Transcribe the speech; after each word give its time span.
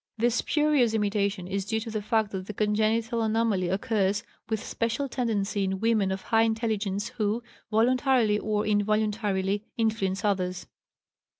This 0.17 0.33
spurious 0.37 0.95
imitation 0.95 1.47
is 1.47 1.63
due 1.65 1.79
to 1.81 1.91
the 1.91 2.01
fact 2.01 2.31
that 2.31 2.47
the 2.47 2.55
congenital 2.55 3.21
anomaly 3.21 3.69
occurs 3.69 4.23
with 4.49 4.59
special 4.63 5.07
frequency 5.07 5.63
in 5.63 5.79
women 5.79 6.11
of 6.11 6.23
high 6.23 6.41
intelligence 6.41 7.09
who, 7.09 7.43
voluntarily 7.69 8.39
or 8.39 8.65
involuntarily, 8.65 9.63
influence 9.77 10.25
others. 10.25 10.65